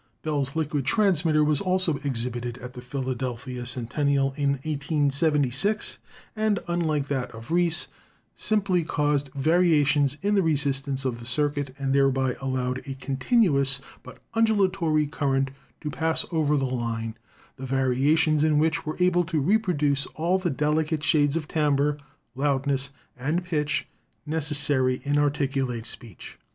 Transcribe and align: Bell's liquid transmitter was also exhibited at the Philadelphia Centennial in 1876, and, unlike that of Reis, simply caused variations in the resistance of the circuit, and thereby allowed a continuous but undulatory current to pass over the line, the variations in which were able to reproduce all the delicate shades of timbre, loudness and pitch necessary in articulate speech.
Bell's 0.23 0.55
liquid 0.55 0.83
transmitter 0.83 1.43
was 1.43 1.61
also 1.61 1.97
exhibited 1.97 2.57
at 2.57 2.73
the 2.73 2.81
Philadelphia 2.81 3.67
Centennial 3.67 4.33
in 4.35 4.53
1876, 4.63 5.99
and, 6.35 6.57
unlike 6.67 7.07
that 7.07 7.29
of 7.35 7.51
Reis, 7.51 7.87
simply 8.35 8.83
caused 8.83 9.29
variations 9.35 10.17
in 10.23 10.33
the 10.33 10.41
resistance 10.41 11.05
of 11.05 11.19
the 11.19 11.25
circuit, 11.27 11.75
and 11.77 11.93
thereby 11.93 12.35
allowed 12.41 12.79
a 12.87 12.95
continuous 12.95 13.79
but 14.01 14.17
undulatory 14.33 15.05
current 15.05 15.51
to 15.81 15.91
pass 15.91 16.25
over 16.31 16.57
the 16.57 16.65
line, 16.65 17.15
the 17.57 17.67
variations 17.67 18.43
in 18.43 18.57
which 18.57 18.87
were 18.87 18.97
able 18.99 19.23
to 19.25 19.39
reproduce 19.39 20.07
all 20.15 20.39
the 20.39 20.49
delicate 20.49 21.03
shades 21.03 21.35
of 21.35 21.47
timbre, 21.47 21.95
loudness 22.33 22.89
and 23.15 23.43
pitch 23.43 23.87
necessary 24.25 24.99
in 25.05 25.19
articulate 25.19 25.85
speech. 25.85 26.39